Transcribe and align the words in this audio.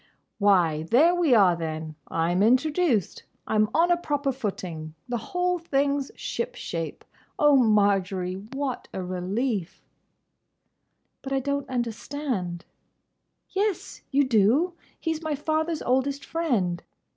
"Why, 0.39 0.81
there 0.89 1.13
we 1.13 1.35
are 1.35 1.55
then! 1.55 1.93
I'm 2.07 2.41
introduced! 2.41 3.21
I'm 3.45 3.69
on 3.71 3.91
a 3.91 3.97
proper 3.97 4.31
footing! 4.31 4.95
The 5.07 5.19
whole 5.29 5.59
thing's 5.59 6.09
ship 6.15 6.55
shape! 6.55 7.05
O 7.37 7.55
Marjory, 7.55 8.33
what 8.53 8.87
a 8.95 9.03
relief!" 9.03 9.83
"But 11.21 11.33
I 11.33 11.39
don't 11.39 11.69
understand—" 11.69 12.65
"Yes, 13.49 14.01
you 14.09 14.23
do. 14.23 14.73
He 14.99 15.13
's 15.13 15.21
my 15.21 15.35
father's 15.35 15.83
oldest 15.83 16.25
friend. 16.25 16.81